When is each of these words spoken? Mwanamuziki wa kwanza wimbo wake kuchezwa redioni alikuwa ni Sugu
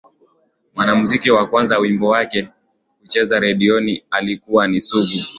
Mwanamuziki 0.75 1.31
wa 1.31 1.47
kwanza 1.47 1.77
wimbo 1.79 2.07
wake 2.07 2.47
kuchezwa 3.01 3.39
redioni 3.39 4.03
alikuwa 4.09 4.67
ni 4.67 4.81
Sugu 4.81 5.25